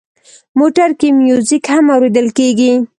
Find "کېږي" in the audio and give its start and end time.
2.37-2.71